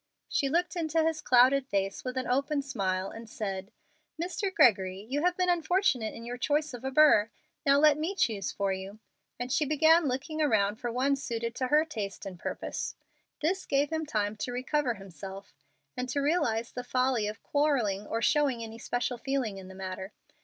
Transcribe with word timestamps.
She 0.27 0.49
looked 0.49 0.75
into 0.75 1.03
his 1.03 1.21
clouded 1.21 1.67
face 1.67 2.03
with 2.03 2.17
an 2.17 2.25
open 2.25 2.63
smile, 2.63 3.11
and 3.11 3.29
said, 3.29 3.71
"Mr. 4.19 4.51
Gregory, 4.51 5.05
you 5.07 5.21
have 5.23 5.37
been 5.37 5.47
unfortunate 5.47 6.15
in 6.15 6.23
the 6.23 6.39
choice 6.39 6.73
of 6.73 6.83
a 6.83 6.89
burr. 6.89 7.29
Now 7.67 7.77
let 7.77 7.99
me 7.99 8.15
choose 8.15 8.51
for 8.51 8.73
you;" 8.73 8.97
and 9.39 9.51
she 9.51 9.63
began 9.63 10.07
looking 10.07 10.41
around 10.41 10.77
for 10.77 10.91
one 10.91 11.15
suited 11.17 11.53
to 11.57 11.67
her 11.67 11.85
taste 11.85 12.25
and 12.25 12.39
purpose. 12.39 12.95
This 13.41 13.67
gave 13.67 13.91
him 13.91 14.07
time 14.07 14.35
to 14.37 14.51
recover 14.51 14.95
himself 14.95 15.53
and 15.95 16.09
to 16.09 16.19
realize 16.19 16.71
the 16.71 16.83
folly 16.83 17.27
of 17.27 17.43
quarrelling 17.43 18.07
or 18.07 18.23
showing 18.23 18.63
any 18.63 18.79
special 18.79 19.19
feeling 19.19 19.59
in 19.59 19.67
the 19.67 19.75
matter. 19.75 20.13